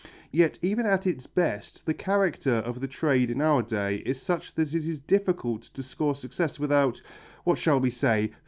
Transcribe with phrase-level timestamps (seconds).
[0.31, 4.55] Yet even at its best the character of the trade in our day is such
[4.55, 6.99] that it is difficult to score success without
[7.43, 8.31] what shall we say?